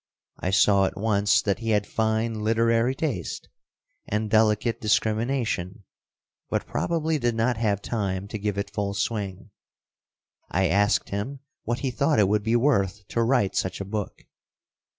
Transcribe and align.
I 0.39 0.49
saw 0.49 0.85
at 0.85 0.97
once 0.97 1.43
that 1.43 1.59
he 1.59 1.69
had 1.69 1.85
fine 1.85 2.43
literary 2.43 2.95
taste 2.95 3.47
and 4.07 4.31
delicate 4.31 4.81
discrimination, 4.81 5.83
but 6.49 6.65
probably 6.65 7.19
did 7.19 7.35
not 7.35 7.57
have 7.57 7.83
time 7.83 8.27
to 8.29 8.39
give 8.39 8.57
it 8.57 8.71
full 8.73 8.95
swing. 8.95 9.51
I 10.49 10.69
asked 10.69 11.09
him 11.09 11.41
what 11.65 11.81
he 11.81 11.91
thought 11.91 12.17
it 12.17 12.27
would 12.27 12.41
be 12.41 12.55
worth 12.55 13.07
to 13.09 13.21
write 13.21 13.55
such 13.55 13.79
a 13.79 13.85
book. 13.85 14.25